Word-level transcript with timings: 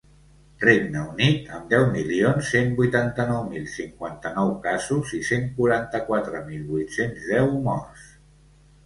Regne 0.61 1.01
Unit, 1.07 1.41
amb 1.57 1.67
deu 1.73 1.83
milions 1.97 2.47
cent 2.53 2.71
vuitanta-nou 2.79 3.41
mil 3.49 3.67
cinquanta-nou 3.73 4.49
casos 4.63 5.13
i 5.19 5.21
cent 5.29 5.45
quaranta-quatre 5.59 6.43
mil 6.49 6.65
vuit-cents 6.73 7.29
deu 7.35 7.55
morts. 7.69 8.09